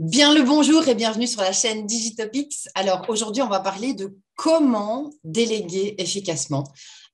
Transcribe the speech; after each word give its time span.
Bien 0.00 0.32
le 0.32 0.42
bonjour 0.42 0.88
et 0.88 0.94
bienvenue 0.94 1.26
sur 1.26 1.42
la 1.42 1.52
chaîne 1.52 1.84
Digitopics. 1.86 2.70
Alors 2.74 3.04
aujourd'hui, 3.10 3.42
on 3.42 3.50
va 3.50 3.60
parler 3.60 3.92
de 3.92 4.16
comment 4.34 5.10
déléguer 5.24 5.94
efficacement. 5.98 6.64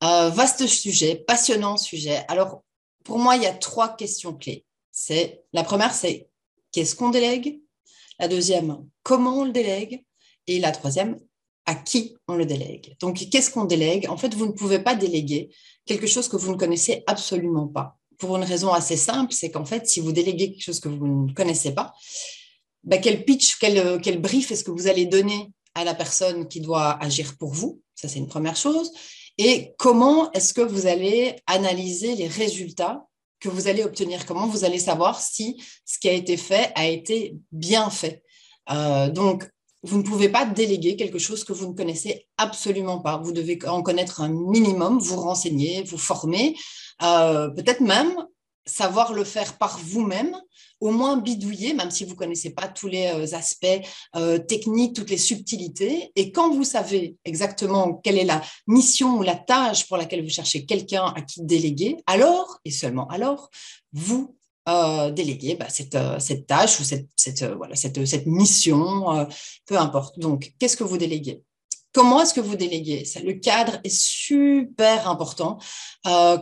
Euh, 0.04 0.28
vaste 0.28 0.68
sujet, 0.68 1.16
passionnant 1.16 1.78
sujet. 1.78 2.24
Alors 2.28 2.62
pour 3.02 3.18
moi, 3.18 3.34
il 3.34 3.42
y 3.42 3.46
a 3.46 3.52
trois 3.52 3.96
questions 3.96 4.34
clés. 4.34 4.64
C'est 4.92 5.42
la 5.52 5.64
première, 5.64 5.92
c'est 5.92 6.28
qu'est-ce 6.70 6.94
qu'on 6.94 7.10
délègue? 7.10 7.60
La 8.20 8.28
deuxième, 8.28 8.78
comment 9.02 9.40
on 9.40 9.44
le 9.46 9.50
délègue? 9.50 10.04
Et 10.46 10.60
la 10.60 10.70
troisième, 10.70 11.18
à 11.64 11.74
qui 11.74 12.16
on 12.28 12.36
le 12.36 12.46
délègue? 12.46 12.94
Donc 13.00 13.18
qu'est-ce 13.32 13.50
qu'on 13.50 13.64
délègue? 13.64 14.08
En 14.08 14.16
fait, 14.16 14.32
vous 14.32 14.46
ne 14.46 14.52
pouvez 14.52 14.78
pas 14.78 14.94
déléguer 14.94 15.50
quelque 15.86 16.06
chose 16.06 16.28
que 16.28 16.36
vous 16.36 16.52
ne 16.52 16.56
connaissez 16.56 17.02
absolument 17.08 17.66
pas. 17.66 17.98
Pour 18.16 18.36
une 18.36 18.44
raison 18.44 18.72
assez 18.72 18.96
simple, 18.96 19.32
c'est 19.32 19.50
qu'en 19.50 19.64
fait, 19.64 19.88
si 19.88 19.98
vous 19.98 20.12
déléguez 20.12 20.52
quelque 20.52 20.62
chose 20.62 20.78
que 20.78 20.88
vous 20.88 21.26
ne 21.26 21.32
connaissez 21.32 21.74
pas, 21.74 21.92
bah, 22.86 22.98
quel 22.98 23.24
pitch, 23.24 23.58
quel, 23.58 24.00
quel 24.00 24.20
brief 24.20 24.50
est-ce 24.50 24.64
que 24.64 24.70
vous 24.70 24.86
allez 24.86 25.06
donner 25.06 25.52
à 25.74 25.84
la 25.84 25.94
personne 25.94 26.48
qui 26.48 26.60
doit 26.60 26.92
agir 27.02 27.36
pour 27.38 27.52
vous? 27.52 27.82
Ça, 27.94 28.08
c'est 28.08 28.18
une 28.18 28.28
première 28.28 28.56
chose. 28.56 28.90
Et 29.38 29.74
comment 29.78 30.32
est-ce 30.32 30.54
que 30.54 30.62
vous 30.62 30.86
allez 30.86 31.36
analyser 31.46 32.14
les 32.14 32.28
résultats 32.28 33.06
que 33.40 33.48
vous 33.48 33.68
allez 33.68 33.84
obtenir? 33.84 34.24
Comment 34.24 34.46
vous 34.46 34.64
allez 34.64 34.78
savoir 34.78 35.20
si 35.20 35.62
ce 35.84 35.98
qui 35.98 36.08
a 36.08 36.12
été 36.12 36.36
fait 36.36 36.72
a 36.74 36.86
été 36.86 37.36
bien 37.52 37.90
fait? 37.90 38.22
Euh, 38.70 39.10
Donc, 39.10 39.48
vous 39.82 39.98
ne 39.98 40.02
pouvez 40.02 40.28
pas 40.28 40.46
déléguer 40.46 40.96
quelque 40.96 41.18
chose 41.18 41.44
que 41.44 41.52
vous 41.52 41.68
ne 41.68 41.74
connaissez 41.74 42.26
absolument 42.38 42.98
pas. 43.00 43.18
Vous 43.18 43.32
devez 43.32 43.58
en 43.66 43.82
connaître 43.82 44.20
un 44.20 44.28
minimum, 44.28 44.98
vous 44.98 45.20
renseigner, 45.20 45.82
vous 45.82 45.98
former, 45.98 46.56
euh, 47.02 47.50
peut-être 47.50 47.80
même 47.80 48.16
savoir 48.66 49.12
le 49.12 49.24
faire 49.24 49.56
par 49.58 49.78
vous-même, 49.78 50.36
au 50.80 50.90
moins 50.90 51.16
bidouiller, 51.16 51.72
même 51.72 51.90
si 51.90 52.04
vous 52.04 52.12
ne 52.12 52.16
connaissez 52.16 52.50
pas 52.50 52.68
tous 52.68 52.88
les 52.88 53.06
euh, 53.06 53.36
aspects 53.36 53.66
euh, 54.16 54.38
techniques, 54.38 54.94
toutes 54.94 55.10
les 55.10 55.16
subtilités. 55.16 56.12
Et 56.16 56.32
quand 56.32 56.52
vous 56.52 56.64
savez 56.64 57.16
exactement 57.24 57.94
quelle 57.94 58.18
est 58.18 58.24
la 58.24 58.42
mission 58.66 59.16
ou 59.16 59.22
la 59.22 59.36
tâche 59.36 59.86
pour 59.86 59.96
laquelle 59.96 60.22
vous 60.22 60.30
cherchez 60.30 60.66
quelqu'un 60.66 61.06
à 61.16 61.22
qui 61.22 61.42
déléguer, 61.42 61.96
alors, 62.06 62.58
et 62.64 62.70
seulement 62.70 63.06
alors, 63.08 63.50
vous 63.92 64.36
euh, 64.68 65.10
déléguez 65.10 65.54
bah, 65.54 65.68
cette, 65.68 65.96
cette, 66.18 66.46
tâche 66.46 66.80
ou 66.80 66.84
cette 66.84 68.26
mission, 68.26 69.28
peu 69.64 69.78
importe. 69.78 70.18
Donc, 70.18 70.52
qu'est-ce 70.58 70.76
que 70.76 70.84
vous 70.84 70.98
déléguez? 70.98 71.42
Comment 71.94 72.20
est-ce 72.20 72.34
que 72.34 72.40
vous 72.40 72.56
déléguez? 72.56 73.04
Le 73.24 73.34
cadre 73.34 73.78
est 73.84 73.96
super 73.96 75.08
important. 75.08 75.58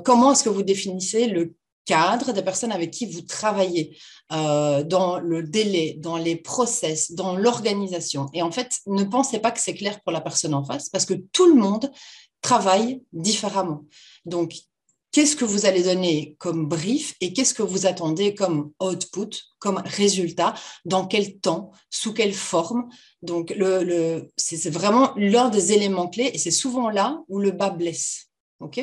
comment 0.05 0.33
est-ce 0.33 0.43
que 0.43 0.48
vous 0.48 0.65
définissez 0.65 1.27
le 1.27 1.55
cadre, 1.85 2.33
des 2.33 2.43
personnes 2.43 2.73
avec 2.73 2.91
qui 2.91 3.07
vous 3.07 3.23
travaillez, 3.23 3.97
euh, 4.33 4.83
dans 4.83 5.19
le 5.19 5.43
délai, 5.43 5.97
dans 5.99 6.17
les 6.17 6.37
process, 6.37 7.13
dans 7.13 7.37
l'organisation. 7.37 8.29
Et 8.33 8.43
en 8.43 8.51
fait, 8.51 8.79
ne 8.87 9.05
pensez 9.05 9.39
pas 9.39 9.51
que 9.51 9.61
c'est 9.61 9.75
clair 9.75 10.01
pour 10.01 10.13
la 10.13 10.21
personne 10.21 10.55
en 10.55 10.65
face, 10.65 10.89
parce 10.89 11.05
que 11.05 11.15
tout 11.15 11.47
le 11.47 11.61
monde 11.61 11.91
travaille 12.41 13.03
différemment. 13.13 13.85
Donc, 14.25 14.55
qu'est-ce 15.13 15.37
que 15.37 15.45
vous 15.45 15.67
allez 15.67 15.83
donner 15.83 16.37
comme 16.39 16.67
brief 16.67 17.15
et 17.21 17.33
qu'est-ce 17.33 17.55
que 17.55 17.63
vous 17.63 17.87
attendez 17.87 18.35
comme 18.35 18.73
output, 18.81 19.31
comme 19.59 19.83
résultat, 19.85 20.55
dans 20.85 21.07
quel 21.07 21.39
temps, 21.39 21.71
sous 21.91 22.13
quelle 22.13 22.35
forme? 22.35 22.89
Donc, 23.23 23.55
c'est 24.37 24.71
vraiment 24.71 25.13
l'un 25.17 25.51
des 25.51 25.73
éléments 25.73 26.09
clés 26.09 26.31
et 26.33 26.39
c'est 26.39 26.51
souvent 26.51 26.89
là 26.91 27.23
où 27.29 27.39
le 27.39 27.51
bas 27.51 27.71
blesse. 27.71 28.31
OK? 28.61 28.81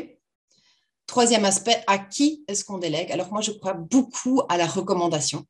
Troisième 1.12 1.44
aspect, 1.44 1.76
à 1.88 1.98
qui 1.98 2.42
est-ce 2.48 2.64
qu'on 2.64 2.78
délègue? 2.78 3.12
Alors 3.12 3.34
moi, 3.34 3.42
je 3.42 3.52
crois 3.52 3.74
beaucoup 3.74 4.44
à 4.48 4.56
la 4.56 4.66
recommandation. 4.66 5.44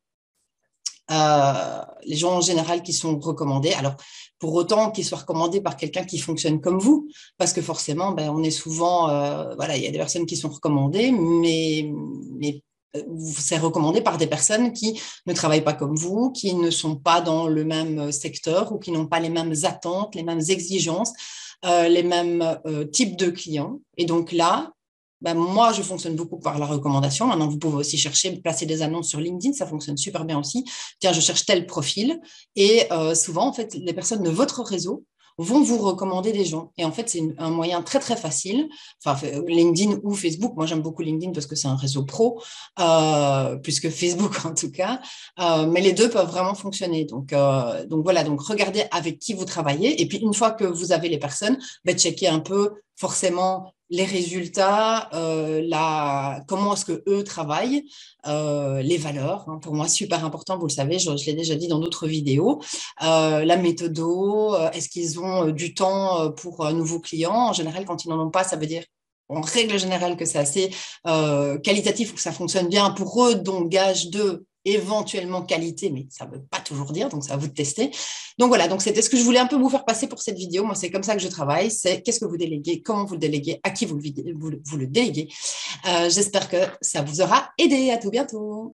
Euh, 1.12 1.82
les 2.04 2.16
gens 2.16 2.32
en 2.32 2.40
général 2.40 2.82
qui 2.82 2.92
sont 2.92 3.16
recommandés. 3.20 3.72
Alors, 3.74 3.94
pour 4.40 4.54
autant 4.54 4.90
qu'ils 4.90 5.04
soient 5.04 5.18
recommandés 5.18 5.60
par 5.60 5.76
quelqu'un 5.76 6.02
qui 6.02 6.18
fonctionne 6.18 6.60
comme 6.60 6.80
vous, 6.80 7.06
parce 7.38 7.52
que 7.52 7.62
forcément, 7.62 8.10
ben, 8.10 8.28
on 8.30 8.42
est 8.42 8.50
souvent, 8.50 9.08
euh, 9.08 9.54
voilà, 9.54 9.76
il 9.76 9.84
y 9.84 9.86
a 9.86 9.92
des 9.92 9.98
personnes 9.98 10.26
qui 10.26 10.36
sont 10.36 10.48
recommandées, 10.48 11.12
mais, 11.12 11.88
euh, 12.96 13.02
c'est 13.38 13.58
recommandé 13.58 14.00
par 14.00 14.18
des 14.18 14.26
personnes 14.26 14.72
qui 14.72 15.00
ne 15.26 15.32
travaillent 15.32 15.62
pas 15.62 15.74
comme 15.74 15.94
vous, 15.94 16.32
qui 16.32 16.54
ne 16.54 16.72
sont 16.72 16.96
pas 16.96 17.20
dans 17.20 17.46
le 17.46 17.64
même 17.64 18.10
secteur 18.10 18.72
ou 18.72 18.80
qui 18.80 18.90
n'ont 18.90 19.06
pas 19.06 19.20
les 19.20 19.30
mêmes 19.30 19.54
attentes, 19.62 20.16
les 20.16 20.24
mêmes 20.24 20.42
exigences, 20.48 21.12
les 21.64 22.02
mêmes 22.02 22.58
types 22.92 23.16
de 23.16 23.30
clients. 23.30 23.78
Et 23.96 24.06
donc 24.06 24.32
là, 24.32 24.72
ben, 25.22 25.34
moi, 25.34 25.72
je 25.72 25.82
fonctionne 25.82 26.16
beaucoup 26.16 26.38
par 26.38 26.58
la 26.58 26.66
recommandation. 26.66 27.26
Maintenant, 27.26 27.48
vous 27.48 27.58
pouvez 27.58 27.76
aussi 27.76 27.96
chercher, 27.96 28.32
placer 28.36 28.66
des 28.66 28.82
annonces 28.82 29.08
sur 29.08 29.20
LinkedIn, 29.20 29.54
ça 29.54 29.66
fonctionne 29.66 29.96
super 29.96 30.24
bien 30.24 30.38
aussi. 30.38 30.64
Tiens, 31.00 31.12
je 31.12 31.20
cherche 31.20 31.46
tel 31.46 31.66
profil. 31.66 32.20
Et 32.56 32.92
euh, 32.92 33.14
souvent, 33.14 33.46
en 33.46 33.52
fait, 33.52 33.74
les 33.74 33.92
personnes 33.92 34.22
de 34.22 34.30
votre 34.30 34.62
réseau 34.62 35.04
vont 35.38 35.62
vous 35.62 35.78
recommander 35.78 36.32
des 36.32 36.44
gens. 36.44 36.72
Et 36.76 36.84
en 36.84 36.92
fait, 36.92 37.08
c'est 37.08 37.22
un 37.38 37.50
moyen 37.50 37.82
très, 37.82 37.98
très 37.98 38.16
facile. 38.16 38.68
Enfin, 39.04 39.18
LinkedIn 39.46 39.98
ou 40.02 40.14
Facebook. 40.14 40.54
Moi, 40.56 40.66
j'aime 40.66 40.82
beaucoup 40.82 41.02
LinkedIn 41.02 41.32
parce 41.32 41.46
que 41.46 41.56
c'est 41.56 41.68
un 41.68 41.76
réseau 41.76 42.04
pro, 42.04 42.42
euh, 42.80 43.56
plus 43.56 43.80
que 43.80 43.90
Facebook 43.90 44.44
en 44.44 44.54
tout 44.54 44.70
cas. 44.70 45.00
Euh, 45.40 45.66
mais 45.66 45.80
les 45.80 45.92
deux 45.92 46.10
peuvent 46.10 46.28
vraiment 46.28 46.54
fonctionner. 46.54 47.04
Donc, 47.04 47.32
euh, 47.32 47.86
donc 47.86 48.04
voilà, 48.04 48.24
donc 48.24 48.40
regardez 48.42 48.84
avec 48.90 49.18
qui 49.18 49.34
vous 49.34 49.44
travaillez. 49.44 50.00
Et 50.00 50.06
puis, 50.06 50.18
une 50.18 50.34
fois 50.34 50.50
que 50.50 50.64
vous 50.64 50.92
avez 50.92 51.08
les 51.08 51.18
personnes, 51.18 51.58
bah, 51.84 51.94
checkez 51.94 52.28
un 52.28 52.40
peu 52.40 52.72
forcément 52.96 53.72
les 53.92 54.06
résultats, 54.06 55.10
euh, 55.12 55.62
la, 55.68 56.42
comment 56.48 56.72
est-ce 56.72 56.86
que 56.86 57.02
eux 57.06 57.22
travaillent, 57.24 57.84
euh, 58.26 58.80
les 58.80 58.96
valeurs. 58.96 59.44
Hein, 59.48 59.58
pour 59.60 59.74
moi, 59.74 59.86
super 59.86 60.24
important, 60.24 60.56
vous 60.58 60.66
le 60.66 60.72
savez, 60.72 60.98
je, 60.98 61.10
l'ai 61.26 61.34
déjà 61.34 61.54
dit 61.56 61.68
dans 61.68 61.78
d'autres 61.78 62.08
vidéos. 62.08 62.62
Euh, 63.02 63.44
la 63.44 63.56
méthode, 63.58 63.98
est-ce 64.72 64.88
qu'ils 64.88 65.20
ont 65.20 65.50
du 65.50 65.74
temps 65.74 66.32
pour 66.32 66.64
un 66.64 66.72
nouveau 66.72 67.00
client 67.00 67.34
En 67.34 67.52
général, 67.52 67.84
quand 67.84 68.04
ils 68.06 68.08
n'en 68.08 68.18
ont 68.18 68.30
pas, 68.30 68.44
ça 68.44 68.56
veut 68.56 68.66
dire 68.66 68.82
en 69.28 69.42
règle 69.42 69.78
générale 69.78 70.16
que 70.16 70.24
c'est 70.24 70.38
assez 70.38 70.70
qualitatif 71.62 72.12
ou 72.12 72.14
que 72.14 72.20
ça 72.20 72.32
fonctionne 72.32 72.68
bien 72.68 72.90
pour 72.90 73.26
eux, 73.26 73.34
donc 73.34 73.68
gage 73.68 74.08
de 74.08 74.46
éventuellement 74.64 75.42
qualité, 75.42 75.90
mais 75.90 76.06
ça 76.10 76.26
ne 76.26 76.32
veut 76.32 76.42
pas 76.42 76.60
toujours 76.60 76.92
dire, 76.92 77.08
donc 77.08 77.24
c'est 77.24 77.32
à 77.32 77.36
vous 77.36 77.48
de 77.48 77.52
tester. 77.52 77.90
Donc 78.38 78.48
voilà, 78.48 78.68
donc 78.68 78.82
c'était 78.82 79.02
ce 79.02 79.10
que 79.10 79.16
je 79.16 79.22
voulais 79.22 79.38
un 79.38 79.46
peu 79.46 79.56
vous 79.56 79.68
faire 79.68 79.84
passer 79.84 80.06
pour 80.06 80.22
cette 80.22 80.36
vidéo. 80.36 80.64
Moi, 80.64 80.74
c'est 80.74 80.90
comme 80.90 81.02
ça 81.02 81.14
que 81.14 81.22
je 81.22 81.28
travaille, 81.28 81.70
c'est 81.70 82.02
qu'est-ce 82.02 82.20
que 82.20 82.24
vous 82.24 82.36
déléguez, 82.36 82.82
comment 82.82 83.04
vous 83.04 83.14
le 83.14 83.20
déléguez, 83.20 83.60
à 83.62 83.70
qui 83.70 83.86
vous 83.86 83.96
le, 83.96 84.58
vous, 84.64 84.76
le 84.76 84.86
déléguez. 84.86 85.28
Euh, 85.88 86.08
j'espère 86.08 86.48
que 86.48 86.56
ça 86.80 87.02
vous 87.02 87.20
aura 87.20 87.50
aidé. 87.58 87.90
À 87.90 87.98
tout 87.98 88.10
bientôt. 88.10 88.70